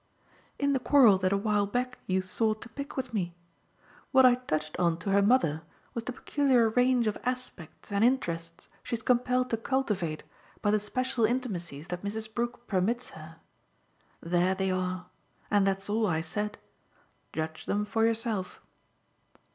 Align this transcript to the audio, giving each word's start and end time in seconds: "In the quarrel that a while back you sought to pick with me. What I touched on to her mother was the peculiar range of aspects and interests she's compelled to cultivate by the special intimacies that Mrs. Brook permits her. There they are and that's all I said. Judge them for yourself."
"In 0.57 0.73
the 0.73 0.79
quarrel 0.79 1.19
that 1.19 1.31
a 1.31 1.37
while 1.37 1.67
back 1.67 1.99
you 2.07 2.23
sought 2.23 2.63
to 2.63 2.69
pick 2.69 2.97
with 2.97 3.13
me. 3.13 3.35
What 4.11 4.25
I 4.25 4.33
touched 4.33 4.75
on 4.79 4.97
to 4.97 5.11
her 5.11 5.21
mother 5.21 5.61
was 5.93 6.05
the 6.05 6.11
peculiar 6.11 6.69
range 6.69 7.05
of 7.05 7.19
aspects 7.23 7.91
and 7.91 8.03
interests 8.03 8.67
she's 8.81 9.03
compelled 9.03 9.51
to 9.51 9.57
cultivate 9.57 10.23
by 10.63 10.71
the 10.71 10.79
special 10.79 11.23
intimacies 11.23 11.85
that 11.89 12.01
Mrs. 12.01 12.33
Brook 12.33 12.65
permits 12.65 13.11
her. 13.11 13.35
There 14.21 14.55
they 14.55 14.71
are 14.71 15.05
and 15.51 15.67
that's 15.67 15.87
all 15.87 16.07
I 16.07 16.21
said. 16.21 16.57
Judge 17.31 17.67
them 17.67 17.85
for 17.85 18.03
yourself." 18.03 18.59